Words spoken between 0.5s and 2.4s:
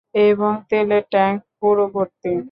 তেলের ট্যাংক পুরো ভর্তি।